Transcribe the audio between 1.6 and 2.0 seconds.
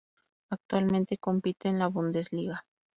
en la